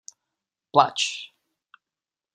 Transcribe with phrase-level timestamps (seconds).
[0.73, 1.05] Plač.